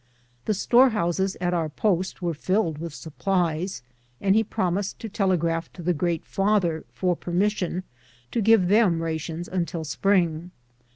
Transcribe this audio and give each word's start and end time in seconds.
The 0.45 0.55
storehouses 0.55 1.37
at 1.39 1.53
our 1.53 1.69
post 1.69 2.23
were 2.23 2.33
filled 2.33 2.79
with 2.79 2.91
supplies, 2.91 3.83
and 4.19 4.33
he 4.33 4.43
promised 4.43 4.97
to 4.97 5.09
telegraph 5.09 5.71
to 5.73 5.83
the 5.83 5.93
Great 5.93 6.25
Father 6.25 6.85
for 6.91 7.15
permission 7.15 7.83
to 8.31 8.41
give 8.41 8.67
them 8.67 9.03
rations 9.03 9.47
until 9.47 9.83
spring. 9.83 10.49